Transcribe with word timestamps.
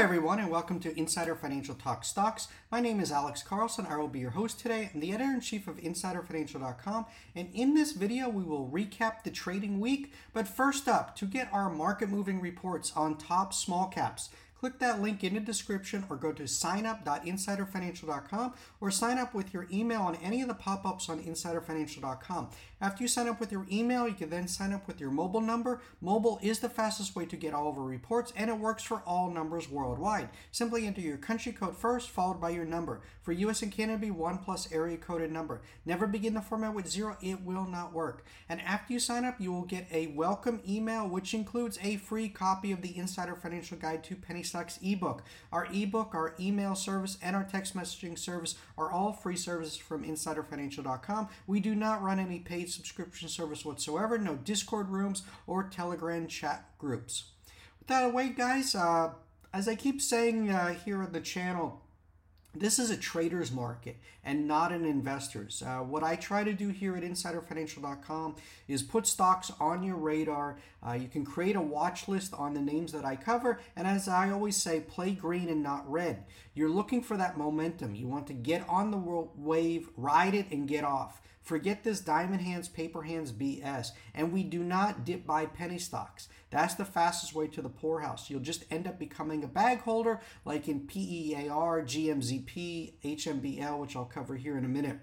everyone, 0.00 0.38
and 0.38 0.50
welcome 0.50 0.80
to 0.80 0.98
Insider 0.98 1.34
Financial 1.34 1.74
Talk 1.74 2.06
Stocks. 2.06 2.48
My 2.72 2.80
name 2.80 3.00
is 3.00 3.12
Alex 3.12 3.42
Carlson. 3.42 3.86
I 3.86 3.98
will 3.98 4.08
be 4.08 4.20
your 4.20 4.30
host 4.30 4.58
today. 4.58 4.90
I'm 4.94 5.00
the 5.00 5.12
editor 5.12 5.30
in 5.30 5.42
chief 5.42 5.68
of 5.68 5.76
InsiderFinancial.com, 5.76 7.04
and 7.36 7.50
in 7.52 7.74
this 7.74 7.92
video, 7.92 8.30
we 8.30 8.42
will 8.42 8.70
recap 8.72 9.24
the 9.24 9.30
trading 9.30 9.78
week. 9.78 10.14
But 10.32 10.48
first 10.48 10.88
up, 10.88 11.14
to 11.16 11.26
get 11.26 11.52
our 11.52 11.68
market 11.68 12.08
moving 12.08 12.40
reports 12.40 12.94
on 12.96 13.18
top 13.18 13.52
small 13.52 13.88
caps, 13.88 14.30
Click 14.60 14.78
that 14.78 15.00
link 15.00 15.24
in 15.24 15.32
the 15.32 15.40
description 15.40 16.04
or 16.10 16.16
go 16.16 16.32
to 16.32 16.42
signup.insiderfinancial.com 16.42 18.52
or 18.82 18.90
sign 18.90 19.16
up 19.16 19.32
with 19.32 19.54
your 19.54 19.66
email 19.72 20.02
on 20.02 20.16
any 20.16 20.42
of 20.42 20.48
the 20.48 20.54
pop 20.54 20.84
ups 20.84 21.08
on 21.08 21.22
insiderfinancial.com. 21.22 22.50
After 22.82 23.02
you 23.02 23.08
sign 23.08 23.26
up 23.26 23.40
with 23.40 23.52
your 23.52 23.66
email, 23.72 24.06
you 24.06 24.12
can 24.12 24.28
then 24.28 24.48
sign 24.48 24.74
up 24.74 24.86
with 24.86 25.00
your 25.00 25.10
mobile 25.10 25.40
number. 25.40 25.80
Mobile 26.02 26.38
is 26.42 26.58
the 26.58 26.68
fastest 26.68 27.16
way 27.16 27.24
to 27.24 27.38
get 27.38 27.54
all 27.54 27.70
of 27.70 27.78
our 27.78 27.84
reports 27.84 28.34
and 28.36 28.50
it 28.50 28.58
works 28.58 28.82
for 28.82 29.00
all 29.06 29.30
numbers 29.30 29.70
worldwide. 29.70 30.28
Simply 30.50 30.86
enter 30.86 31.00
your 31.00 31.16
country 31.16 31.52
code 31.52 31.78
first, 31.78 32.10
followed 32.10 32.38
by 32.38 32.50
your 32.50 32.66
number. 32.66 33.00
For 33.22 33.32
US 33.32 33.62
and 33.62 33.72
Canada, 33.72 33.98
be 33.98 34.10
1 34.10 34.38
plus 34.38 34.70
area 34.70 34.98
coded 34.98 35.32
number. 35.32 35.62
Never 35.86 36.06
begin 36.06 36.34
the 36.34 36.42
format 36.42 36.74
with 36.74 36.86
0, 36.86 37.16
it 37.22 37.42
will 37.42 37.66
not 37.66 37.94
work. 37.94 38.26
And 38.46 38.60
after 38.60 38.92
you 38.92 38.98
sign 38.98 39.24
up, 39.24 39.40
you 39.40 39.52
will 39.52 39.64
get 39.64 39.86
a 39.90 40.08
welcome 40.08 40.60
email, 40.68 41.08
which 41.08 41.32
includes 41.32 41.78
a 41.82 41.96
free 41.96 42.28
copy 42.28 42.72
of 42.72 42.82
the 42.82 42.96
Insider 42.96 43.34
Financial 43.34 43.78
Guide 43.78 44.04
to 44.04 44.16
Penny 44.16 44.42
Stocks 44.50 44.78
ebook. 44.82 45.22
Our 45.52 45.66
ebook, 45.72 46.14
our 46.14 46.34
email 46.38 46.74
service, 46.74 47.16
and 47.22 47.34
our 47.34 47.44
text 47.44 47.76
messaging 47.76 48.18
service 48.18 48.56
are 48.76 48.90
all 48.90 49.12
free 49.12 49.36
services 49.36 49.76
from 49.76 50.04
insiderfinancial.com. 50.04 51.28
We 51.46 51.60
do 51.60 51.74
not 51.74 52.02
run 52.02 52.18
any 52.18 52.40
paid 52.40 52.70
subscription 52.70 53.28
service 53.28 53.64
whatsoever, 53.64 54.18
no 54.18 54.36
Discord 54.36 54.90
rooms 54.90 55.22
or 55.46 55.64
Telegram 55.64 56.26
chat 56.26 56.66
groups. 56.78 57.24
With 57.78 57.88
that 57.88 58.04
away, 58.04 58.30
guys, 58.30 58.74
uh, 58.74 59.12
as 59.52 59.68
I 59.68 59.74
keep 59.74 60.00
saying 60.00 60.50
uh, 60.50 60.74
here 60.74 61.02
on 61.02 61.12
the 61.12 61.20
channel, 61.20 61.80
this 62.54 62.78
is 62.78 62.90
a 62.90 62.96
trader's 62.96 63.52
market 63.52 63.96
and 64.24 64.48
not 64.48 64.72
an 64.72 64.84
investor's. 64.84 65.62
Uh, 65.62 65.78
what 65.78 66.02
I 66.02 66.16
try 66.16 66.42
to 66.42 66.52
do 66.52 66.68
here 66.68 66.96
at 66.96 67.02
insiderfinancial.com 67.02 68.36
is 68.66 68.82
put 68.82 69.06
stocks 69.06 69.52
on 69.60 69.82
your 69.82 69.96
radar. 69.96 70.56
Uh, 70.86 70.92
you 70.92 71.08
can 71.08 71.24
create 71.24 71.54
a 71.54 71.60
watch 71.60 72.08
list 72.08 72.34
on 72.34 72.54
the 72.54 72.60
names 72.60 72.92
that 72.92 73.04
I 73.04 73.14
cover. 73.16 73.60
And 73.76 73.86
as 73.86 74.08
I 74.08 74.30
always 74.30 74.56
say, 74.56 74.80
play 74.80 75.12
green 75.12 75.48
and 75.48 75.62
not 75.62 75.90
red. 75.90 76.24
You're 76.54 76.68
looking 76.68 77.02
for 77.02 77.16
that 77.16 77.38
momentum. 77.38 77.94
You 77.94 78.08
want 78.08 78.26
to 78.26 78.34
get 78.34 78.68
on 78.68 78.90
the 78.90 79.28
wave, 79.36 79.88
ride 79.96 80.34
it, 80.34 80.50
and 80.50 80.66
get 80.66 80.84
off. 80.84 81.22
Forget 81.50 81.82
this 81.82 81.98
diamond 81.98 82.42
hands, 82.42 82.68
paper 82.68 83.02
hands 83.02 83.32
BS. 83.32 83.88
And 84.14 84.32
we 84.32 84.44
do 84.44 84.62
not 84.62 85.04
dip 85.04 85.26
buy 85.26 85.46
penny 85.46 85.78
stocks. 85.80 86.28
That's 86.50 86.74
the 86.74 86.84
fastest 86.84 87.34
way 87.34 87.48
to 87.48 87.60
the 87.60 87.68
poorhouse. 87.68 88.30
You'll 88.30 88.38
just 88.38 88.66
end 88.70 88.86
up 88.86 89.00
becoming 89.00 89.42
a 89.42 89.48
bag 89.48 89.80
holder 89.80 90.20
like 90.44 90.68
in 90.68 90.86
PEAR, 90.86 91.82
GMZP, 91.84 92.92
HMBL, 93.02 93.78
which 93.80 93.96
I'll 93.96 94.04
cover 94.04 94.36
here 94.36 94.56
in 94.56 94.64
a 94.64 94.68
minute. 94.68 95.00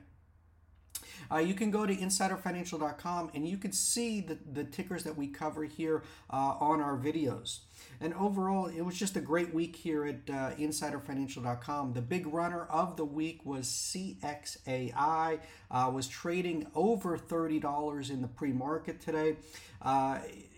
Uh, 1.32 1.38
you 1.38 1.54
can 1.54 1.72
go 1.72 1.86
to 1.86 1.96
insiderfinancial.com 1.96 3.32
and 3.34 3.48
you 3.48 3.58
can 3.58 3.72
see 3.72 4.22
the, 4.22 4.38
the 4.54 4.64
tickers 4.64 5.04
that 5.04 5.18
we 5.18 5.28
cover 5.28 5.64
here 5.64 6.04
uh, 6.30 6.56
on 6.60 6.82
our 6.82 6.98
videos. 6.98 7.60
And 8.00 8.14
overall, 8.14 8.68
it 8.68 8.82
was 8.82 8.96
just 8.96 9.16
a 9.16 9.22
great 9.22 9.54
week 9.54 9.76
here 9.76 10.06
at 10.06 10.30
uh, 10.30 10.56
insiderfinancial.com. 10.56 11.94
The 11.94 12.02
big 12.02 12.28
runner 12.28 12.66
of 12.66 12.96
the 12.96 13.06
week 13.06 13.46
was 13.46 13.68
CXAI, 13.68 15.40
uh, 15.72 15.92
was 15.94 16.08
trading 16.08 16.68
over 16.76 17.18
$30 17.18 18.10
in 18.10 18.22
the 18.22 18.28
pre-market 18.28 19.02
today. 19.02 19.38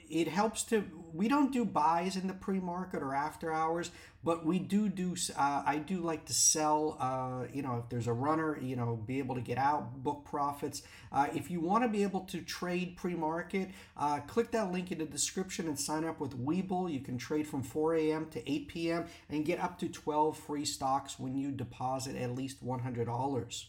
It 0.10 0.28
helps 0.28 0.64
to 0.66 0.84
we 1.14 1.28
don't 1.28 1.52
do 1.52 1.66
buys 1.66 2.16
in 2.16 2.28
the 2.28 2.34
pre-market 2.34 3.02
or 3.02 3.14
after 3.14 3.52
hours 3.52 3.92
but 4.24 4.46
we 4.46 4.60
do 4.60 4.90
do 4.90 5.16
uh, 5.38 5.64
i 5.66 5.78
do 5.78 5.98
like 5.98 6.26
to 6.26 6.34
sell 6.34 6.98
uh, 7.00 7.46
you 7.54 7.62
know 7.62 7.78
if 7.84 7.90
there's 7.90 8.08
a 8.08 8.14
runner 8.14 8.60
you 8.62 8.76
know 8.76 8.96
be 9.08 9.20
able 9.20 9.36
to 9.36 9.42
get 9.42 9.58
out 9.58 10.04
book 10.04 10.26
profits. 10.26 10.84
Uh, 11.12 11.28
if 11.34 11.50
you 11.50 11.60
want 11.60 11.84
to 11.84 11.88
be 11.88 12.04
able 12.04 12.22
to 12.22 12.42
trade 12.42 12.96
pre-market 12.96 13.70
uh, 13.98 14.20
click 14.22 14.52
that 14.52 14.72
link 14.72 14.92
in 14.92 15.00
the 15.00 15.06
description 15.06 15.68
and 15.68 15.80
sign 15.80 16.04
up 16.04 16.20
with 16.20 16.38
webull. 16.38 16.92
You 16.92 17.00
can 17.00 17.18
trade 17.18 17.48
from 17.48 17.64
4 17.64 17.96
a.m 17.96 18.28
to 18.32 18.52
8 18.52 18.68
p.m 18.68 19.06
and 19.30 19.46
get 19.46 19.60
up 19.60 19.80
to 19.80 19.90
12 19.90 20.38
free 20.38 20.66
stocks 20.66 21.20
when 21.20 21.36
you 21.36 21.52
deposit 21.52 22.16
at 22.16 22.36
least 22.36 22.66
$100 22.66 23.66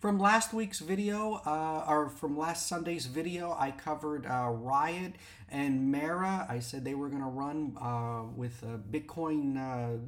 from 0.00 0.18
last 0.18 0.52
week's 0.52 0.80
video, 0.80 1.40
uh, 1.46 1.84
or 1.88 2.08
from 2.08 2.36
last 2.36 2.66
Sunday's 2.66 3.06
video, 3.06 3.56
I 3.58 3.70
covered 3.70 4.26
uh, 4.26 4.50
Riot 4.50 5.14
and 5.50 5.90
Mara. 5.90 6.46
I 6.48 6.60
said 6.60 6.84
they 6.84 6.94
were 6.94 7.08
going 7.08 7.22
to 7.22 7.28
run 7.28 7.76
uh, 7.80 8.24
with 8.34 8.62
Bitcoin 8.90 9.56
uh, 9.56 9.98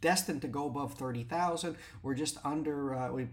destined 0.00 0.42
to 0.42 0.48
go 0.48 0.66
above 0.66 0.94
30,000. 0.94 1.76
We're 2.02 2.14
just 2.14 2.38
under, 2.44 2.94
uh, 2.94 3.12
we, 3.12 3.28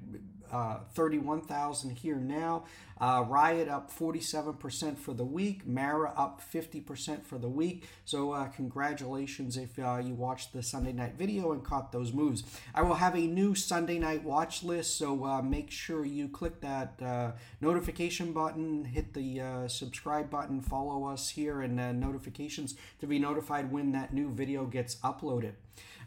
uh, 0.51 0.79
31,000 0.93 1.91
here 1.91 2.17
now. 2.17 2.65
Uh, 2.99 3.25
Riot 3.27 3.67
up 3.67 3.91
47% 3.91 4.97
for 4.97 5.13
the 5.13 5.25
week. 5.25 5.67
Mara 5.67 6.13
up 6.15 6.41
50% 6.41 7.25
for 7.25 7.37
the 7.37 7.49
week. 7.49 7.83
So 8.05 8.31
uh, 8.31 8.47
congratulations 8.47 9.57
if 9.57 9.77
uh, 9.77 9.97
you 9.97 10.13
watched 10.13 10.53
the 10.53 10.63
Sunday 10.63 10.93
night 10.93 11.15
video 11.15 11.51
and 11.51 11.63
caught 11.63 11.91
those 11.91 12.13
moves. 12.13 12.43
I 12.73 12.83
will 12.83 12.95
have 12.95 13.15
a 13.15 13.27
new 13.27 13.53
Sunday 13.53 13.99
night 13.99 14.23
watch 14.23 14.63
list, 14.63 14.97
so 14.97 15.25
uh, 15.25 15.41
make 15.41 15.71
sure 15.71 16.05
you 16.05 16.29
click 16.29 16.61
that 16.61 17.01
uh, 17.01 17.31
notification 17.59 18.31
button, 18.31 18.85
hit 18.85 19.13
the 19.13 19.65
subscribe 19.67 20.29
button, 20.29 20.61
follow 20.61 21.05
us 21.05 21.29
here, 21.29 21.61
and 21.61 21.75
notifications 21.99 22.75
to 22.99 23.07
be 23.07 23.19
notified 23.19 23.71
when 23.71 23.91
that 23.91 24.13
new 24.13 24.29
video 24.29 24.65
gets 24.65 24.95
uploaded. 24.97 25.53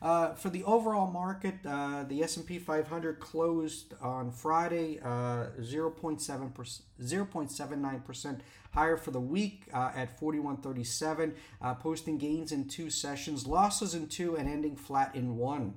Uh, 0.00 0.32
for 0.34 0.48
the 0.50 0.62
overall 0.64 1.10
market, 1.10 1.54
uh, 1.66 2.04
the 2.04 2.22
S&P 2.22 2.58
500 2.58 3.18
closed 3.18 3.94
on 4.00 4.30
Friday 4.30 5.00
uh, 5.00 5.46
0.7 5.60 6.80
0.79% 7.00 8.40
higher 8.72 8.96
for 8.96 9.10
the 9.10 9.20
week 9.20 9.64
uh, 9.72 9.90
at 9.94 10.18
4137, 10.18 11.34
uh, 11.60 11.74
posting 11.74 12.18
gains 12.18 12.52
in 12.52 12.68
two 12.68 12.90
sessions, 12.90 13.46
losses 13.46 13.94
in 13.94 14.06
two, 14.06 14.36
and 14.36 14.48
ending 14.48 14.76
flat 14.76 15.14
in 15.14 15.36
one. 15.36 15.74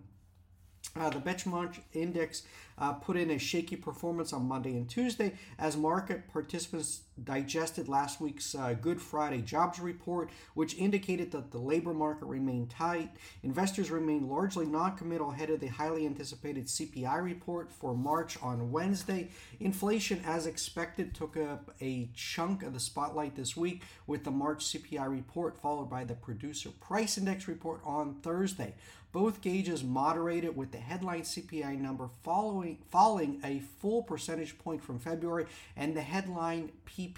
Uh, 0.96 1.10
the 1.10 1.20
benchmark 1.20 1.80
index 1.94 2.44
uh, 2.78 2.92
put 2.92 3.16
in 3.16 3.32
a 3.32 3.38
shaky 3.38 3.76
performance 3.76 4.34
on 4.34 4.46
Monday 4.46 4.72
and 4.72 4.90
Tuesday 4.90 5.34
as 5.58 5.78
market 5.78 6.28
participants 6.32 7.04
digested 7.24 7.88
last 7.88 8.22
week's 8.22 8.56
uh, 8.56 8.74
Good 8.74 9.02
Friday 9.02 9.42
jobs 9.42 9.80
report, 9.80 10.30
which 10.54 10.76
indicated 10.76 11.32
that 11.32 11.52
the 11.52 11.58
labor 11.58 11.94
market 11.94 12.26
remained 12.26 12.70
tight. 12.70 13.12
Investors 13.44 13.92
remained 13.92 14.30
largely 14.30 14.66
non 14.66 14.98
committal 14.98 15.32
ahead 15.32 15.50
of 15.50 15.60
the 15.60 15.68
highly 15.68 16.06
anticipated 16.06 16.68
CPI 16.68 17.24
report 17.24 17.72
for 17.72 17.96
March 17.96 18.38
on 18.42 18.72
Wednesday. 18.72 19.30
Inflation, 19.60 20.22
as 20.26 20.46
expected, 20.46 21.14
took 21.14 21.38
up 21.38 21.76
a 21.82 22.10
chunk 22.14 22.64
of 22.64 22.74
the 22.74 22.80
spotlight 22.80 23.36
this 23.36 23.56
week 23.56 23.84
with 24.08 24.24
the 24.24 24.32
March 24.32 24.66
CPI 24.66 25.10
report, 25.10 25.62
followed 25.62 25.90
by 25.90 26.04
the 26.04 26.16
Producer 26.16 26.70
Price 26.80 27.18
Index 27.18 27.48
report 27.48 27.82
on 27.84 28.16
Thursday. 28.16 28.74
Both 29.12 29.42
gauges 29.42 29.84
moderated 29.84 30.56
with 30.56 30.72
the 30.72 30.78
headline 30.78 31.24
CPI 31.24 31.78
number 31.80 32.10
following, 32.24 32.78
falling 32.90 33.42
a 33.44 33.60
full 33.60 34.04
percentage 34.04 34.58
point 34.58 34.82
from 34.82 35.00
February 35.00 35.48
and 35.76 35.96
the 35.96 36.02
headline 36.02 36.72
PPI 36.86 37.11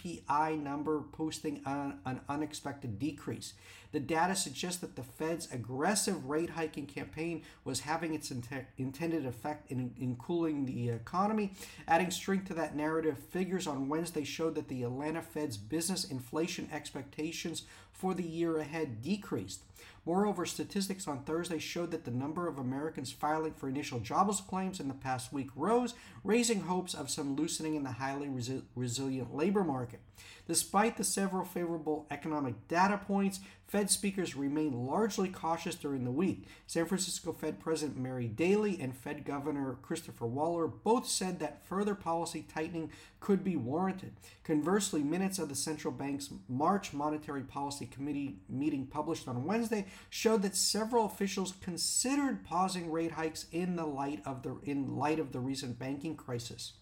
number 0.55 1.01
posting 1.11 1.61
an, 1.65 1.99
an 2.05 2.21
unexpected 2.29 2.99
decrease. 2.99 3.53
The 3.93 3.99
data 3.99 4.35
suggests 4.35 4.81
that 4.81 4.95
the 4.95 5.03
Fed's 5.03 5.51
aggressive 5.53 6.25
rate 6.25 6.49
hiking 6.49 6.87
campaign 6.87 7.43
was 7.63 7.81
having 7.81 8.15
its 8.15 8.31
intended 8.31 9.25
effect 9.25 9.71
in, 9.71 9.93
in 9.99 10.15
cooling 10.15 10.65
the 10.65 10.89
economy. 10.89 11.53
Adding 11.87 12.09
strength 12.09 12.47
to 12.47 12.55
that 12.55 12.75
narrative, 12.75 13.19
figures 13.19 13.67
on 13.67 13.89
Wednesday 13.89 14.23
showed 14.23 14.55
that 14.55 14.67
the 14.67 14.81
Atlanta 14.81 15.21
Fed's 15.21 15.57
business 15.57 16.05
inflation 16.05 16.67
expectations 16.73 17.63
for 17.91 18.15
the 18.15 18.23
year 18.23 18.57
ahead 18.57 19.03
decreased. 19.03 19.61
Moreover, 20.05 20.45
statistics 20.45 21.07
on 21.07 21.23
Thursday 21.23 21.59
showed 21.59 21.91
that 21.91 22.03
the 22.03 22.11
number 22.11 22.47
of 22.47 22.57
Americans 22.57 23.11
filing 23.11 23.53
for 23.53 23.69
initial 23.69 23.99
jobless 23.99 24.41
claims 24.41 24.79
in 24.79 24.89
the 24.89 24.93
past 24.93 25.31
week 25.31 25.49
rose, 25.55 25.93
raising 26.23 26.61
hopes 26.61 26.93
of 26.93 27.09
some 27.09 27.35
loosening 27.35 27.75
in 27.75 27.83
the 27.83 27.91
highly 27.91 28.27
resi- 28.27 28.63
resilient 28.75 29.33
labor 29.33 29.63
market. 29.63 30.01
Despite 30.47 30.97
the 30.97 31.03
several 31.03 31.45
favorable 31.45 32.05
economic 32.11 32.67
data 32.67 32.97
points, 32.97 33.39
Fed 33.65 33.89
speakers 33.89 34.35
remained 34.35 34.75
largely 34.75 35.29
cautious 35.29 35.75
during 35.75 36.03
the 36.03 36.11
week. 36.11 36.47
San 36.67 36.85
Francisco 36.85 37.31
Fed 37.31 37.59
President 37.59 37.97
Mary 37.97 38.27
Daly 38.27 38.79
and 38.79 38.95
Fed 38.95 39.25
Governor 39.25 39.77
Christopher 39.81 40.27
Waller 40.27 40.67
both 40.67 41.07
said 41.07 41.39
that 41.39 41.65
further 41.65 41.95
policy 41.95 42.45
tightening 42.53 42.91
could 43.19 43.43
be 43.43 43.55
warranted. 43.55 44.13
Conversely, 44.43 45.01
minutes 45.01 45.39
of 45.39 45.49
the 45.49 45.55
central 45.55 45.93
bank's 45.93 46.29
March 46.47 46.93
Monetary 46.93 47.41
Policy 47.41 47.85
Committee 47.85 48.37
meeting 48.49 48.85
published 48.85 49.27
on 49.27 49.45
Wednesday 49.45 49.87
showed 50.09 50.41
that 50.41 50.55
several 50.55 51.05
officials 51.05 51.53
considered 51.61 52.45
pausing 52.45 52.91
rate 52.91 53.13
hikes 53.13 53.47
in 53.51 53.75
the 53.75 53.85
light 53.85 54.21
of 54.25 54.43
the 54.43 54.59
in 54.63 54.95
light 54.97 55.19
of 55.19 55.31
the 55.31 55.39
recent 55.39 55.79
banking 55.79 56.15
crisis. 56.15 56.73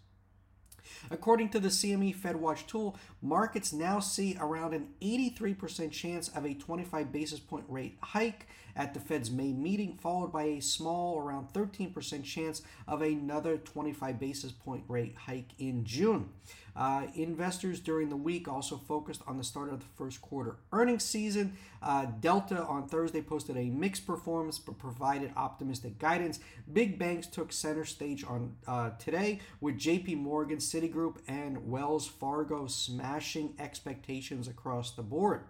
According 1.09 1.49
to 1.49 1.59
the 1.59 1.69
CME 1.69 2.15
FedWatch 2.15 2.67
tool, 2.67 2.97
markets 3.21 3.73
now 3.73 3.99
see 3.99 4.37
around 4.39 4.73
an 4.73 4.89
83% 5.01 5.91
chance 5.91 6.29
of 6.29 6.45
a 6.45 6.53
25 6.53 7.11
basis 7.11 7.39
point 7.39 7.65
rate 7.67 7.97
hike 8.01 8.47
at 8.75 8.93
the 8.93 8.99
Fed's 8.99 9.31
May 9.31 9.51
meeting, 9.51 9.97
followed 10.01 10.31
by 10.31 10.43
a 10.43 10.61
small, 10.61 11.19
around 11.19 11.51
13% 11.53 12.23
chance 12.23 12.61
of 12.87 13.01
another 13.01 13.57
25 13.57 14.19
basis 14.19 14.51
point 14.51 14.83
rate 14.87 15.15
hike 15.15 15.51
in 15.59 15.83
June. 15.83 16.29
Uh, 16.75 17.07
investors 17.15 17.79
during 17.79 18.09
the 18.09 18.15
week 18.15 18.47
also 18.47 18.77
focused 18.77 19.21
on 19.27 19.37
the 19.37 19.43
start 19.43 19.71
of 19.71 19.79
the 19.79 19.85
first 19.95 20.21
quarter 20.21 20.57
earnings 20.71 21.03
season. 21.03 21.57
Uh, 21.81 22.05
Delta 22.19 22.63
on 22.63 22.87
Thursday 22.87 23.21
posted 23.21 23.57
a 23.57 23.65
mixed 23.65 24.05
performance 24.07 24.59
but 24.59 24.77
provided 24.77 25.31
optimistic 25.35 25.99
guidance. 25.99 26.39
Big 26.71 26.97
banks 26.97 27.27
took 27.27 27.51
center 27.51 27.85
stage 27.85 28.23
on 28.23 28.55
uh, 28.67 28.91
today 28.91 29.39
with 29.59 29.77
JP 29.77 30.17
Morgan, 30.17 30.57
Citigroup, 30.57 31.17
and 31.27 31.69
Wells 31.69 32.07
Fargo 32.07 32.67
smashing 32.67 33.53
expectations 33.59 34.47
across 34.47 34.91
the 34.91 35.03
board. 35.03 35.43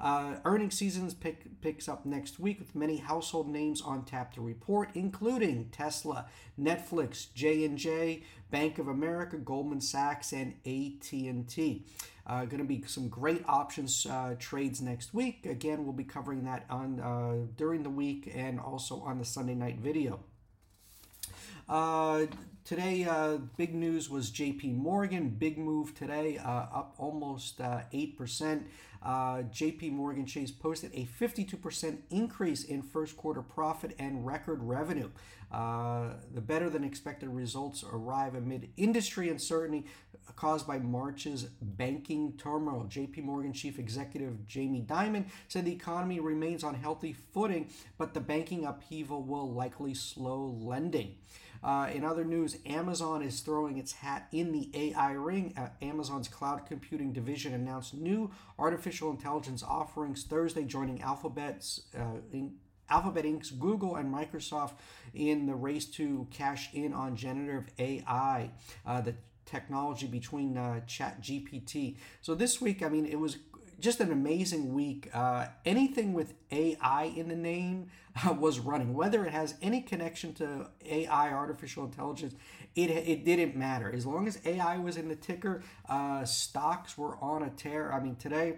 Uh, 0.00 0.36
earnings 0.44 0.76
seasons 0.76 1.14
pick, 1.14 1.60
picks 1.60 1.88
up 1.88 2.04
next 2.04 2.38
week 2.38 2.58
with 2.58 2.74
many 2.74 2.96
household 2.96 3.48
names 3.48 3.80
on 3.80 4.04
tap 4.04 4.32
to 4.34 4.40
report, 4.40 4.90
including 4.94 5.68
Tesla, 5.70 6.26
Netflix, 6.60 7.32
J&J, 7.34 8.22
Bank 8.50 8.78
of 8.78 8.88
America, 8.88 9.36
Goldman 9.36 9.80
Sachs, 9.80 10.32
and 10.32 10.54
AT&T. 10.64 11.84
Uh, 12.26 12.44
going 12.44 12.58
to 12.58 12.64
be 12.64 12.82
some 12.86 13.08
great 13.08 13.44
options 13.46 14.04
uh, 14.06 14.34
trades 14.38 14.82
next 14.82 15.14
week. 15.14 15.46
Again, 15.46 15.84
we'll 15.84 15.92
be 15.92 16.04
covering 16.04 16.44
that 16.44 16.64
on 16.68 17.00
uh, 17.00 17.46
during 17.56 17.82
the 17.84 17.90
week 17.90 18.32
and 18.34 18.58
also 18.58 19.00
on 19.00 19.18
the 19.18 19.24
Sunday 19.24 19.54
night 19.54 19.78
video. 19.78 20.20
Uh, 21.68 22.26
today, 22.64 23.04
uh, 23.04 23.38
big 23.56 23.74
news 23.74 24.08
was 24.08 24.30
JP 24.30 24.76
Morgan. 24.76 25.30
Big 25.30 25.58
move 25.58 25.94
today, 25.94 26.38
uh, 26.38 26.48
up 26.48 26.94
almost 26.98 27.60
uh, 27.60 27.80
8%. 27.92 28.64
Uh, 29.02 29.42
JP 29.52 29.92
Morgan 29.92 30.26
Chase 30.26 30.50
posted 30.50 30.92
a 30.94 31.06
52% 31.20 31.98
increase 32.10 32.64
in 32.64 32.82
first 32.82 33.16
quarter 33.16 33.42
profit 33.42 33.94
and 33.98 34.24
record 34.24 34.62
revenue. 34.62 35.10
Uh, 35.50 36.14
the 36.34 36.40
better 36.40 36.68
than 36.68 36.82
expected 36.82 37.28
results 37.28 37.84
arrive 37.92 38.34
amid 38.34 38.68
industry 38.76 39.28
uncertainty 39.28 39.86
caused 40.34 40.66
by 40.66 40.78
March's 40.78 41.44
banking 41.60 42.32
turmoil. 42.36 42.86
JP 42.88 43.24
Morgan 43.24 43.52
chief 43.52 43.78
executive 43.78 44.46
Jamie 44.46 44.84
Dimon 44.86 45.26
said 45.46 45.64
the 45.64 45.72
economy 45.72 46.18
remains 46.18 46.64
on 46.64 46.74
healthy 46.74 47.12
footing, 47.12 47.68
but 47.98 48.12
the 48.12 48.20
banking 48.20 48.64
upheaval 48.64 49.22
will 49.22 49.52
likely 49.52 49.94
slow 49.94 50.56
lending. 50.60 51.14
Uh, 51.66 51.88
in 51.92 52.04
other 52.04 52.24
news, 52.24 52.58
Amazon 52.64 53.22
is 53.22 53.40
throwing 53.40 53.76
its 53.76 53.90
hat 53.90 54.28
in 54.30 54.52
the 54.52 54.70
AI 54.72 55.10
ring. 55.12 55.52
Uh, 55.56 55.66
Amazon's 55.82 56.28
cloud 56.28 56.64
computing 56.64 57.12
division 57.12 57.52
announced 57.52 57.92
new 57.92 58.30
artificial 58.56 59.10
intelligence 59.10 59.64
offerings 59.64 60.22
Thursday, 60.22 60.62
joining 60.62 61.02
Alphabet's 61.02 61.88
uh, 61.98 62.20
in, 62.32 62.54
Alphabet 62.88 63.24
Inc.'s 63.24 63.50
Google 63.50 63.96
and 63.96 64.14
Microsoft 64.14 64.74
in 65.12 65.46
the 65.46 65.56
race 65.56 65.86
to 65.86 66.28
cash 66.30 66.72
in 66.72 66.94
on 66.94 67.16
generative 67.16 67.68
AI. 67.80 68.52
Uh, 68.86 69.00
the 69.00 69.14
technology 69.44 70.06
between 70.06 70.56
uh, 70.56 70.78
Chat 70.86 71.20
GPT. 71.20 71.96
So 72.22 72.36
this 72.36 72.60
week, 72.60 72.84
I 72.84 72.88
mean, 72.88 73.06
it 73.06 73.18
was 73.18 73.38
just 73.78 74.00
an 74.00 74.12
amazing 74.12 74.72
week. 74.72 75.10
Uh, 75.12 75.46
anything 75.64 76.12
with 76.12 76.34
AI 76.50 77.12
in 77.16 77.28
the 77.28 77.36
name 77.36 77.88
uh, 78.24 78.32
was 78.32 78.58
running, 78.58 78.94
whether 78.94 79.24
it 79.24 79.32
has 79.32 79.54
any 79.62 79.80
connection 79.80 80.32
to 80.34 80.68
AI, 80.84 81.30
artificial 81.30 81.84
intelligence, 81.84 82.34
it, 82.74 82.90
it 82.90 83.24
didn't 83.24 83.56
matter. 83.56 83.90
As 83.92 84.06
long 84.06 84.26
as 84.28 84.38
AI 84.44 84.78
was 84.78 84.96
in 84.96 85.08
the 85.08 85.16
ticker, 85.16 85.62
uh, 85.88 86.24
stocks 86.24 86.96
were 86.96 87.16
on 87.22 87.42
a 87.42 87.50
tear. 87.50 87.92
I 87.92 88.00
mean, 88.00 88.16
today, 88.16 88.56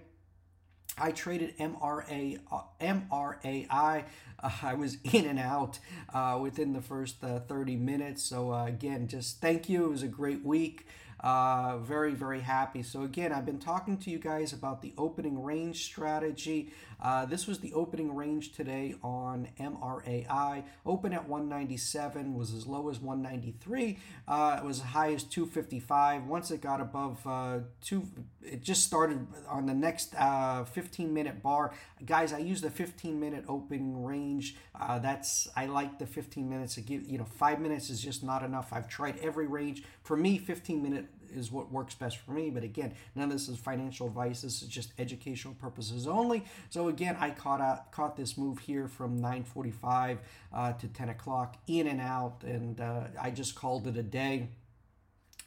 I 1.00 1.12
traded 1.12 1.56
MRA, 1.58 2.40
uh, 2.50 2.62
MRAI. 2.80 4.04
Uh, 4.40 4.50
I 4.62 4.74
was 4.74 4.98
in 5.12 5.26
and 5.26 5.38
out 5.38 5.78
uh, 6.12 6.38
within 6.40 6.72
the 6.72 6.82
first 6.82 7.22
uh, 7.22 7.40
30 7.40 7.76
minutes. 7.76 8.22
So, 8.22 8.52
uh, 8.52 8.66
again, 8.66 9.08
just 9.08 9.40
thank 9.40 9.68
you. 9.68 9.84
It 9.84 9.90
was 9.90 10.02
a 10.02 10.08
great 10.08 10.44
week. 10.44 10.86
Uh, 11.20 11.78
very, 11.78 12.14
very 12.14 12.40
happy. 12.40 12.82
So, 12.82 13.02
again, 13.02 13.32
I've 13.32 13.46
been 13.46 13.58
talking 13.58 13.96
to 13.98 14.10
you 14.10 14.18
guys 14.18 14.52
about 14.52 14.82
the 14.82 14.92
opening 14.96 15.42
range 15.42 15.84
strategy. 15.84 16.72
Uh, 17.00 17.24
this 17.26 17.46
was 17.46 17.60
the 17.60 17.72
opening 17.74 18.14
range 18.14 18.52
today 18.52 18.94
on 19.02 19.48
MRAI. 19.60 20.64
Open 20.84 21.12
at 21.12 21.28
197, 21.28 22.34
was 22.34 22.52
as 22.52 22.66
low 22.66 22.88
as 22.88 22.98
193. 23.00 23.98
Uh, 24.26 24.58
it 24.60 24.64
was 24.64 24.78
as 24.80 24.86
high 24.86 25.12
as 25.12 25.22
255. 25.24 26.26
Once 26.26 26.50
it 26.50 26.60
got 26.60 26.80
above 26.80 27.24
uh, 27.26 27.58
two, 27.80 28.06
it 28.42 28.62
just 28.62 28.84
started 28.84 29.26
on 29.48 29.66
the 29.66 29.74
next 29.74 30.14
uh, 30.18 30.64
15 30.64 31.12
minute 31.12 31.42
bar. 31.42 31.72
Guys, 32.04 32.32
I 32.32 32.38
use 32.38 32.60
the 32.60 32.70
15 32.70 33.18
minute 33.18 33.44
opening 33.48 34.02
range. 34.02 34.56
Uh, 34.78 34.98
that's 34.98 35.48
I 35.56 35.66
like 35.66 35.98
the 35.98 36.06
15 36.06 36.48
minutes. 36.48 36.74
To 36.74 36.80
give 36.80 37.08
you 37.08 37.18
know, 37.18 37.24
five 37.24 37.60
minutes 37.60 37.90
is 37.90 38.00
just 38.00 38.24
not 38.24 38.42
enough. 38.42 38.72
I've 38.72 38.88
tried 38.88 39.18
every 39.18 39.46
range. 39.46 39.82
For 40.02 40.16
me, 40.16 40.38
15 40.38 40.82
minute 40.82 41.06
is 41.34 41.50
what 41.50 41.70
works 41.70 41.94
best 41.94 42.18
for 42.18 42.32
me. 42.32 42.50
But 42.50 42.62
again, 42.62 42.94
none 43.14 43.24
of 43.24 43.32
this 43.32 43.48
is 43.48 43.58
financial 43.58 44.06
advice. 44.06 44.42
This 44.42 44.62
is 44.62 44.68
just 44.68 44.92
educational 44.98 45.54
purposes 45.54 46.06
only. 46.06 46.44
So 46.70 46.88
again, 46.88 47.16
I 47.18 47.30
caught 47.30 47.60
out 47.60 47.92
caught 47.92 48.16
this 48.16 48.36
move 48.36 48.58
here 48.58 48.88
from 48.88 49.20
9:45 49.20 50.18
uh, 50.52 50.72
to 50.74 50.88
10 50.88 51.08
o'clock, 51.08 51.56
in 51.66 51.86
and 51.86 52.00
out, 52.00 52.42
and 52.44 52.80
uh, 52.80 53.04
I 53.20 53.30
just 53.30 53.54
called 53.54 53.86
it 53.86 53.96
a 53.96 54.02
day. 54.02 54.48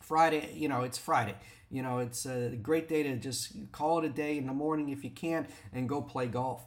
Friday, 0.01 0.51
you 0.55 0.67
know, 0.67 0.81
it's 0.81 0.97
Friday. 0.97 1.35
You 1.69 1.81
know, 1.81 1.99
it's 1.99 2.25
a 2.25 2.49
great 2.61 2.89
day 2.89 3.03
to 3.03 3.15
just 3.15 3.71
call 3.71 3.99
it 3.99 4.05
a 4.05 4.09
day 4.09 4.37
in 4.37 4.45
the 4.45 4.53
morning 4.53 4.89
if 4.89 5.03
you 5.03 5.09
can 5.09 5.47
and 5.71 5.87
go 5.87 6.01
play 6.01 6.27
golf. 6.27 6.65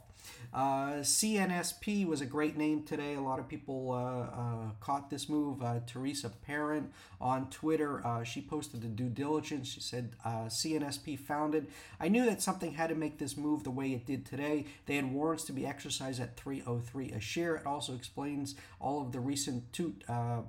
Uh, 0.55 1.01
CNSP 1.01 2.07
was 2.07 2.21
a 2.21 2.25
great 2.25 2.55
name 2.55 2.83
today. 2.83 3.15
A 3.15 3.19
lot 3.19 3.39
of 3.39 3.47
people 3.49 3.91
uh, 3.91 4.33
uh, 4.33 4.71
caught 4.79 5.09
this 5.09 5.27
move. 5.27 5.61
Uh, 5.61 5.81
Teresa 5.85 6.29
Parent 6.29 6.93
on 7.19 7.49
Twitter, 7.49 8.01
uh, 8.07 8.23
she 8.23 8.39
posted 8.39 8.81
the 8.81 8.87
due 8.87 9.09
diligence. 9.09 9.67
She 9.67 9.81
said 9.81 10.15
CNSP 10.25 11.19
founded. 11.19 11.67
I 11.99 12.07
knew 12.07 12.23
that 12.25 12.41
something 12.41 12.71
had 12.71 12.87
to 12.87 12.95
make 12.95 13.17
this 13.17 13.35
move 13.35 13.65
the 13.65 13.71
way 13.71 13.91
it 13.91 14.05
did 14.05 14.25
today. 14.25 14.67
They 14.85 14.95
had 14.95 15.11
warrants 15.11 15.43
to 15.45 15.51
be 15.51 15.65
exercised 15.65 16.21
at 16.21 16.37
303 16.37 17.11
a 17.11 17.19
share. 17.19 17.57
It 17.57 17.65
also 17.65 17.93
explains 17.93 18.55
all 18.79 19.01
of 19.01 19.11
the 19.11 19.19
recent 19.19 19.73
toot 19.73 20.05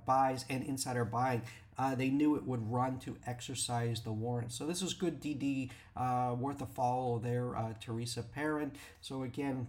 buys 0.06 0.44
and 0.48 0.62
insider 0.62 1.04
buying. 1.04 1.42
Uh, 1.78 1.94
they 1.94 2.08
knew 2.10 2.36
it 2.36 2.46
would 2.46 2.70
run 2.72 2.98
to 3.00 3.16
exercise 3.26 4.00
the 4.00 4.12
warrant. 4.12 4.52
So 4.52 4.66
this 4.66 4.82
is 4.82 4.94
good 4.94 5.20
DD, 5.20 5.70
uh, 5.96 6.34
worth 6.38 6.62
a 6.62 6.66
follow 6.66 7.18
there, 7.18 7.54
uh, 7.56 7.74
Teresa 7.80 8.22
Parent. 8.22 8.76
So 9.02 9.24
again, 9.24 9.66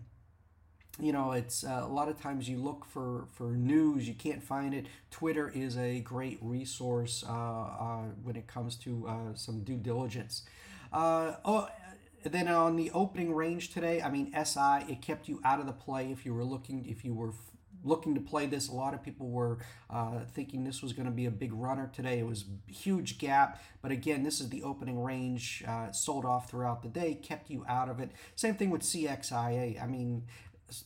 you 1.00 1.12
know 1.12 1.32
it's 1.32 1.64
uh, 1.64 1.82
a 1.84 1.88
lot 1.88 2.10
of 2.10 2.20
times 2.20 2.50
you 2.50 2.58
look 2.58 2.86
for 2.86 3.26
for 3.34 3.52
news 3.52 4.08
you 4.08 4.14
can't 4.14 4.44
find 4.44 4.74
it. 4.74 4.88
Twitter 5.12 5.52
is 5.54 5.78
a 5.78 6.00
great 6.00 6.40
resource 6.42 7.24
uh, 7.28 7.32
uh, 7.32 8.04
when 8.24 8.36
it 8.36 8.48
comes 8.48 8.76
to 8.78 9.08
uh, 9.08 9.36
some 9.36 9.64
due 9.64 9.78
diligence. 9.78 10.44
Uh, 10.92 11.34
oh 11.46 11.68
then 12.24 12.48
on 12.48 12.76
the 12.76 12.92
opening 12.92 13.34
range 13.34 13.70
today 13.70 14.02
i 14.02 14.10
mean 14.10 14.34
SAI 14.44 14.84
it 14.90 15.02
kept 15.02 15.30
you 15.30 15.40
out 15.46 15.60
of 15.60 15.66
the 15.66 15.72
play 15.72 16.12
if 16.12 16.26
you 16.26 16.34
were 16.34 16.44
looking 16.44 16.86
if 16.86 17.06
you 17.06 17.14
were 17.14 17.32
looking 17.84 18.16
to 18.16 18.20
play 18.20 18.48
this. 18.48 18.68
A 18.68 18.74
lot 18.74 18.96
of 18.96 19.04
people 19.04 19.30
were 19.30 19.60
uh, 19.90 20.22
thinking 20.34 20.64
this 20.64 20.82
was 20.82 20.94
going 20.94 21.06
to 21.06 21.12
be 21.12 21.28
a 21.28 21.32
big 21.32 21.54
runner 21.54 21.90
today. 21.94 22.20
It 22.20 22.26
was 22.26 22.46
huge 22.66 23.20
gap 23.20 23.62
but 23.82 23.92
again 23.92 24.24
this 24.24 24.42
is 24.42 24.50
the 24.50 24.64
opening 24.64 25.02
range 25.02 25.64
sold 25.92 26.26
off 26.26 26.50
throughout 26.50 26.82
the 26.82 26.90
day 26.90 27.14
kept 27.14 27.52
you 27.52 27.64
out 27.70 27.88
of 27.88 28.00
it. 28.00 28.12
Same 28.36 28.56
thing 28.56 28.72
with 28.72 28.82
CXAI 28.82 29.82
i 29.82 29.86
mean 29.86 30.24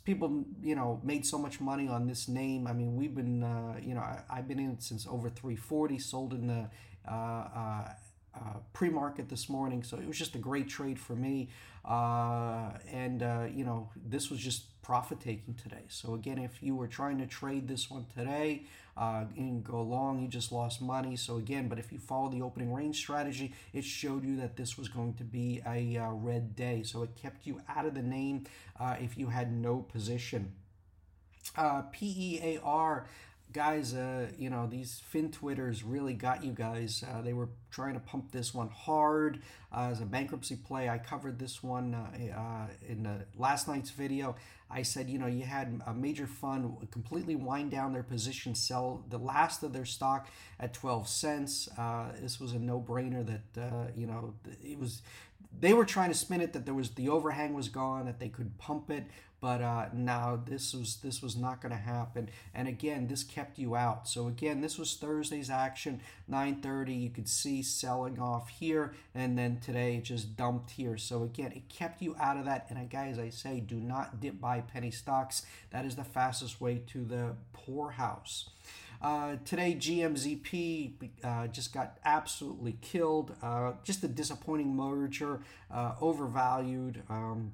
people 0.06 0.46
you 0.62 0.76
know 0.76 1.00
made 1.04 1.26
so 1.26 1.38
much 1.38 1.60
money 1.60 1.88
on 1.88 2.08
this 2.08 2.28
name. 2.28 2.68
I 2.68 2.74
mean 2.74 2.96
we've 2.96 3.16
been 3.16 3.44
uh, 3.44 3.76
you 3.82 3.94
know 3.96 4.02
I, 4.02 4.36
have 4.36 4.48
been 4.48 4.60
in 4.60 4.72
it 4.72 4.84
since 4.84 5.08
over 5.08 5.30
340 5.30 5.98
sold 6.00 6.34
in 6.34 6.48
the 6.48 6.70
uh, 7.08 7.12
uh, 7.12 7.90
uh, 8.36 8.58
pre-market 8.74 9.30
this 9.30 9.50
morning 9.50 9.84
so 9.84 9.98
it 9.98 10.08
was 10.08 10.18
just 10.18 10.36
a 10.36 10.38
great 10.38 10.70
trade 10.70 11.00
for 11.00 11.16
me 11.16 11.50
uh, 11.86 12.70
and 12.92 13.24
uh, 13.24 13.46
you 13.52 13.66
know 13.66 13.90
this 14.08 14.30
was 14.30 14.40
just 14.40 14.82
profit 14.82 15.20
taking 15.20 15.54
today 15.54 15.84
so 15.90 16.14
again 16.14 16.38
if 16.38 16.64
you 16.64 16.76
were 16.76 16.88
trying 16.88 17.18
to 17.18 17.28
trade 17.28 17.68
this 17.68 17.90
one 17.90 18.06
today 18.16 18.64
uh, 18.98 19.24
and 19.38 19.64
go 19.64 19.82
long, 19.82 20.20
you 20.20 20.28
just 20.28 20.52
lost 20.52 20.82
money. 20.82 21.16
So 21.16 21.38
again, 21.38 21.70
but 21.70 21.80
if 21.80 21.94
you 21.94 21.98
follow 21.98 22.30
the 22.30 22.42
opening 22.42 22.74
range 22.74 22.98
strategy, 22.98 23.54
it 23.72 23.86
showed 23.86 24.26
you 24.26 24.36
that 24.36 24.58
this 24.58 24.78
was 24.78 24.90
going 24.90 25.14
to 25.14 25.24
be 25.24 25.62
a 25.66 25.98
uh, 25.98 26.12
red 26.12 26.58
day. 26.58 26.84
So 26.84 27.02
it 27.04 27.16
kept 27.16 27.48
you 27.48 27.62
out 27.70 27.86
of 27.86 27.96
the 27.96 28.02
name 28.02 28.48
if 29.00 29.18
you 29.18 29.28
had 29.28 29.54
no 29.54 29.78
position. 29.78 30.52
Uh, 31.58 31.84
PEAR 31.92 33.06
guys, 33.54 33.94
uh, 33.94 34.28
you 34.38 34.50
know, 34.50 34.68
these 34.68 35.02
fin 35.10 35.32
twitters 35.32 35.84
really 35.84 36.14
got 36.14 36.44
you 36.44 36.52
guys. 36.52 37.04
Uh, 37.08 37.22
they 37.22 37.34
were 37.34 37.50
trying 37.70 37.94
to 37.94 38.00
pump 38.00 38.32
this 38.32 38.54
one 38.54 38.70
hard 38.70 39.42
uh, 39.76 39.90
as 39.92 40.02
a 40.02 40.06
bankruptcy 40.06 40.56
play. 40.56 40.90
I 40.90 40.98
covered 40.98 41.40
this 41.40 41.62
one 41.64 41.94
uh, 41.94 42.40
uh, 42.40 42.68
in 42.88 43.26
last 43.38 43.68
night's 43.68 43.90
video. 43.90 44.36
I 44.70 44.84
said, 44.84 45.10
you 45.10 45.20
know, 45.20 45.28
you 45.28 45.44
had 45.44 45.82
a 45.86 45.94
major 45.94 46.28
fund 46.28 46.78
completely 46.92 47.36
wind 47.36 47.72
down 47.72 47.92
their 47.92 48.04
position, 48.04 48.56
sell 48.56 49.04
the 49.10 49.18
last 49.18 49.64
of 49.64 49.74
their 49.74 49.86
stock 49.86 50.30
at 50.60 50.74
12 50.74 51.10
cents. 51.10 51.68
Uh, 51.78 52.12
this 52.22 52.40
was 52.40 52.54
a 52.54 52.60
no 52.60 52.80
brainer 52.80 53.26
that, 53.54 53.92
you 53.98 54.08
know, 54.08 54.34
it 54.64 54.80
was 54.80 55.02
they 55.60 55.74
were 55.74 55.86
trying 55.86 56.10
to 56.10 56.18
spin 56.18 56.42
it 56.42 56.54
that 56.54 56.66
there 56.66 56.74
was 56.74 56.92
the 56.92 57.10
overhang 57.10 57.54
was 57.54 57.70
gone 57.70 58.06
that 58.06 58.20
they 58.20 58.30
could 58.30 58.58
pump 58.58 58.90
it 58.90 59.06
but 59.42 59.60
uh, 59.60 59.88
now 59.92 60.40
this 60.46 60.72
was 60.72 60.98
this 60.98 61.24
was 61.24 61.36
not 61.36 61.62
going 61.62 61.72
to 61.72 61.82
happen. 61.82 62.30
And 62.54 62.68
again 62.68 63.08
this 63.08 63.24
kept 63.24 63.58
you 63.58 63.76
out. 63.76 64.08
So 64.08 64.28
again 64.28 64.62
this 64.62 64.78
was 64.78 64.94
thursday's 64.94 65.50
action 65.50 66.00
9.30 66.30 67.02
you 67.02 67.10
could 67.10 67.28
see 67.28 67.64
selling 67.64 68.20
off 68.20 68.50
here 68.50 68.94
and 69.16 69.38
then 69.38 69.60
today 69.60 69.96
it 69.96 70.04
just 70.04 70.38
dumped 70.38 70.70
here. 70.72 70.96
So 70.96 71.24
again 71.24 71.52
it 71.54 71.68
kept 71.70 72.04
you 72.04 72.16
out 72.20 72.38
of 72.38 72.46
that. 72.46 72.68
And 72.70 72.88
guys 72.90 73.18
i 73.18 73.30
say 73.30 73.60
do 73.60 73.76
not 73.76 74.22
dip 74.22 74.40
buy 74.40 74.62
penny 74.62 74.92
stocks. 74.92 75.44
That 75.72 75.86
is 75.86 75.96
the 75.96 76.04
fastest 76.04 76.62
way 76.62 76.84
to 76.88 77.04
the 77.04 77.34
poorhouse 77.52 78.48
uh, 79.02 79.38
today, 79.46 79.76
GMZP 79.80 81.10
uh, 81.24 81.48
just 81.48 81.74
got 81.74 81.98
absolutely 82.06 82.78
killed. 82.82 83.36
Uh, 83.42 83.74
just 83.84 84.04
a 84.04 84.08
disappointing 84.08 84.76
merger, 84.76 85.42
uh, 85.72 85.96
overvalued. 86.00 87.02
Um, 87.10 87.54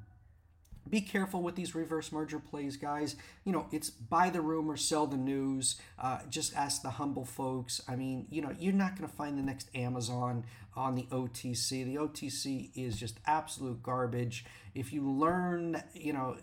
be 0.90 1.02
careful 1.02 1.42
with 1.42 1.56
these 1.56 1.76
reverse 1.76 2.12
merger 2.12 2.40
plays, 2.40 2.78
guys. 2.78 3.16
You 3.44 3.52
know, 3.52 3.68
it's 3.72 3.90
buy 3.90 4.30
the 4.30 4.42
rumor, 4.42 4.78
sell 4.78 5.08
the 5.08 5.18
news. 5.18 5.80
Uh, 6.00 6.20
just 6.30 6.56
ask 6.56 6.82
the 6.82 6.90
HUMBL 6.90 7.28
folks. 7.28 7.82
I 7.88 7.96
mean, 7.96 8.28
you 8.30 8.42
know, 8.42 8.56
you're 8.58 8.74
not 8.74 8.98
going 8.98 9.10
to 9.10 9.16
find 9.16 9.38
the 9.38 9.44
next 9.44 9.70
Amazon 9.76 10.46
on 10.76 10.96
the 10.96 11.04
OTC. 11.04 11.86
The 11.86 11.96
OTC 11.96 12.72
is 12.76 12.98
just 12.98 13.20
absolute 13.26 13.82
garbage. 13.84 14.46
If 14.76 14.94
you 14.94 15.10
learn, 15.10 15.82
you 15.94 16.14
know, 16.14 16.38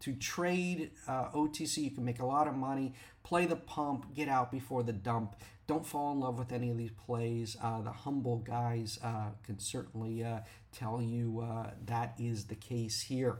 to 0.00 0.14
trade 0.14 0.90
uh, 1.06 1.30
OTC, 1.30 1.78
you 1.78 1.90
can 1.90 2.04
make 2.04 2.20
a 2.20 2.26
lot 2.26 2.48
of 2.48 2.54
money. 2.54 2.94
Play 3.22 3.46
the 3.46 3.56
pump, 3.56 4.14
get 4.14 4.28
out 4.28 4.50
before 4.50 4.82
the 4.82 4.92
dump. 4.92 5.36
Don't 5.66 5.86
fall 5.86 6.12
in 6.12 6.20
love 6.20 6.38
with 6.38 6.52
any 6.52 6.70
of 6.70 6.78
these 6.78 6.90
plays. 6.90 7.56
Uh, 7.62 7.82
the 7.82 7.90
HUMBL 7.90 8.44
guys 8.44 8.98
uh, 9.04 9.30
can 9.44 9.58
certainly 9.58 10.24
uh, 10.24 10.40
tell 10.72 11.00
you 11.00 11.40
uh, 11.40 11.70
that 11.86 12.14
is 12.18 12.46
the 12.46 12.56
case 12.56 13.02
here. 13.02 13.38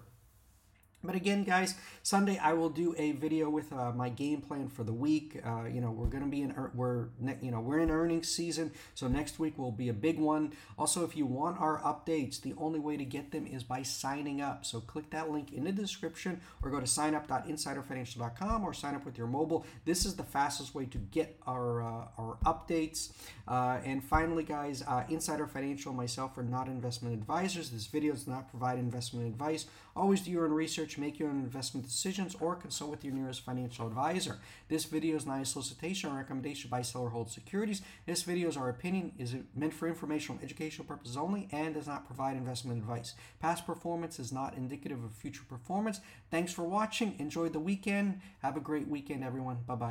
But 1.03 1.15
again, 1.15 1.45
guys, 1.45 1.77
Sunday 2.03 2.37
I 2.37 2.53
will 2.53 2.69
do 2.69 2.95
a 2.99 3.13
video 3.13 3.49
with 3.49 3.73
uh, 3.73 3.91
my 3.93 4.11
game 4.11 4.43
plan 4.43 4.69
for 4.69 4.85
the 4.85 4.93
week. 4.93 5.41
Uh, 5.43 5.65
you 5.65 5.81
know, 5.81 5.91
we're 5.91 6.09
going 6.09 6.25
to 6.25 6.29
be 6.29 6.43
in 6.43 6.55
we're 6.75 7.07
you 7.41 7.51
know 7.51 7.61
we're 7.61 7.79
in 7.79 7.91
earnings 7.91 8.29
season, 8.29 8.71
so 8.95 9.09
next 9.09 9.39
week 9.39 9.57
will 9.57 9.73
be 9.73 9.89
a 9.89 9.95
big 9.95 10.19
one. 10.19 10.53
Also, 10.79 11.03
if 11.03 11.17
you 11.17 11.25
want 11.25 11.59
our 11.59 11.81
updates, 11.81 12.39
the 12.41 12.55
only 12.59 12.79
way 12.79 12.99
to 12.99 13.05
get 13.05 13.31
them 13.31 13.47
is 13.47 13.63
by 13.65 13.83
signing 13.83 14.43
up. 14.43 14.67
So 14.67 14.81
click 14.81 15.09
that 15.11 15.31
link 15.31 15.55
in 15.55 15.65
the 15.65 15.73
description, 15.73 16.39
or 16.63 16.71
go 16.71 16.81
to 16.81 16.87
signup.insiderfinancial.com, 16.87 18.63
or 18.63 18.75
sign 18.75 18.95
up 18.95 19.07
with 19.07 19.17
your 19.17 19.27
mobile. 19.27 19.65
This 19.87 20.05
is 20.05 20.17
the 20.17 20.23
fastest 20.23 20.75
way 20.75 20.85
to 20.85 20.99
get 20.99 21.41
our 21.47 21.83
uh, 21.83 22.05
our 22.19 22.37
updates. 22.45 23.13
Uh, 23.49 23.81
and 23.85 24.05
finally, 24.05 24.45
guys, 24.45 24.85
uh, 24.87 25.05
Insider 25.09 25.47
Financial, 25.47 25.93
myself 25.93 26.37
are 26.39 26.43
not 26.43 26.69
investment 26.69 27.15
advisors. 27.15 27.71
This 27.71 27.87
video 27.87 28.13
does 28.13 28.29
not 28.29 28.49
provide 28.51 28.79
investment 28.79 29.27
advice. 29.27 29.67
Always 29.97 30.21
do 30.21 30.31
your 30.31 30.45
own 30.45 30.53
research, 30.53 30.90
make 30.99 31.19
your 31.19 31.29
own 31.29 31.37
investment 31.37 31.87
decisions, 31.87 32.35
or 32.41 32.57
consult 32.57 32.91
with 32.91 33.05
your 33.05 33.13
nearest 33.13 33.45
financial 33.45 33.87
advisor. 33.87 34.39
This 34.69 34.87
video 34.87 35.17
is 35.17 35.27
not 35.27 35.43
a 35.43 35.45
solicitation 35.45 36.11
or 36.11 36.17
recommendation 36.17 36.71
by 36.71 36.83
seller 36.83 37.11
hold 37.11 37.31
securities. 37.31 37.83
This 38.07 38.23
video 38.23 38.49
is 38.49 38.57
our 38.57 38.71
opinion, 38.71 39.13
is 39.19 39.37
meant 39.55 39.75
for 39.75 39.87
informational 39.87 40.39
and 40.39 40.45
educational 40.45 40.87
purposes 40.87 41.17
only, 41.17 41.49
and 41.53 41.75
does 41.75 41.87
not 41.87 42.07
provide 42.07 42.37
investment 42.37 42.79
advice. 42.79 43.15
Past 43.39 43.67
performance 43.67 44.19
is 44.19 44.33
not 44.33 44.57
indicative 44.57 45.05
of 45.05 45.13
future 45.13 45.45
performance. 45.49 46.01
Thanks 46.31 46.53
for 46.53 46.65
watching. 46.65 47.15
Enjoy 47.19 47.49
the 47.49 47.61
weekend. 47.61 48.21
Have 48.43 48.57
a 48.57 48.61
great 48.61 48.89
weekend, 48.89 49.23
everyone. 49.23 49.59
Bye 49.67 49.75
bye. 49.75 49.79